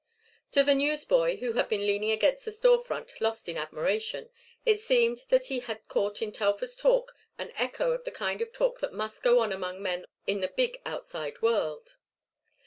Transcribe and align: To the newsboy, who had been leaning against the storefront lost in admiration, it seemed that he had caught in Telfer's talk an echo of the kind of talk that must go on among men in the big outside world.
To 0.53 0.63
the 0.63 0.73
newsboy, 0.73 1.37
who 1.41 1.53
had 1.53 1.69
been 1.69 1.85
leaning 1.85 2.09
against 2.09 2.43
the 2.43 2.49
storefront 2.51 3.21
lost 3.21 3.47
in 3.47 3.55
admiration, 3.55 4.31
it 4.65 4.79
seemed 4.79 5.21
that 5.29 5.45
he 5.45 5.59
had 5.59 5.87
caught 5.89 6.23
in 6.23 6.31
Telfer's 6.31 6.75
talk 6.75 7.13
an 7.37 7.51
echo 7.55 7.91
of 7.91 8.03
the 8.03 8.09
kind 8.09 8.41
of 8.41 8.51
talk 8.51 8.79
that 8.79 8.93
must 8.93 9.21
go 9.21 9.37
on 9.37 9.51
among 9.51 9.79
men 9.79 10.05
in 10.25 10.41
the 10.41 10.47
big 10.47 10.81
outside 10.87 11.43
world. 11.43 11.97